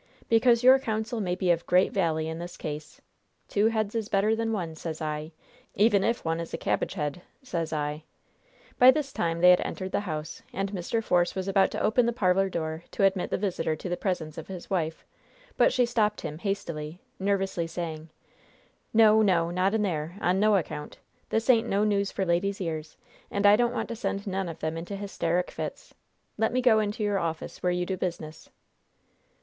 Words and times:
Because 0.29 0.63
your 0.63 0.79
counsel 0.79 1.21
may 1.21 1.35
be 1.35 1.51
of 1.51 1.67
great 1.67 1.91
vally 1.91 2.27
in 2.27 2.39
this 2.39 2.57
case. 2.57 3.01
'Two 3.49 3.67
heads 3.67 3.93
is 3.93 4.09
better 4.09 4.35
than 4.35 4.51
one,' 4.51 4.73
sez 4.75 4.99
I, 4.99 5.31
even 5.75 6.03
if 6.03 6.25
one 6.25 6.39
is 6.39 6.55
a 6.55 6.57
cabbage 6.57 6.95
head, 6.95 7.21
sez 7.43 7.71
I." 7.71 8.03
By 8.79 8.89
this 8.89 9.13
time 9.13 9.41
they 9.41 9.51
had 9.51 9.61
entered 9.61 9.91
the 9.91 9.99
house, 9.99 10.41
and 10.51 10.71
Mr. 10.71 11.03
Force 11.03 11.35
was 11.35 11.47
about 11.47 11.69
to 11.73 11.79
open 11.79 12.07
the 12.07 12.13
parlor 12.13 12.49
door 12.49 12.83
to 12.89 13.03
admit 13.03 13.29
the 13.29 13.37
visitor 13.37 13.75
to 13.75 13.87
the 13.87 13.95
presence 13.95 14.39
of 14.39 14.47
his 14.47 14.71
wife, 14.71 15.05
but 15.55 15.71
she 15.71 15.85
stopped 15.85 16.21
him, 16.21 16.39
hastily, 16.39 16.99
nervously 17.19 17.67
saying: 17.67 18.09
"No, 18.95 19.21
no, 19.21 19.51
not 19.51 19.75
in 19.75 19.83
there, 19.83 20.17
on 20.19 20.39
no 20.39 20.55
account! 20.55 20.97
This 21.29 21.47
ain't 21.47 21.69
no 21.69 21.83
news 21.83 22.11
for 22.11 22.25
ladies' 22.25 22.59
ears, 22.59 22.97
and 23.29 23.45
I 23.45 23.55
don't 23.55 23.71
want 23.75 23.87
to 23.89 23.95
send 23.95 24.25
none 24.25 24.49
of 24.49 24.61
them 24.61 24.77
into 24.77 24.95
hysterick 24.97 25.51
fits! 25.51 25.93
Let 26.39 26.51
me 26.51 26.59
go 26.59 26.79
into 26.79 27.03
your 27.03 27.19
office, 27.19 27.61
where 27.61 27.71
you 27.71 27.85
do 27.85 27.95
business." 27.97 28.49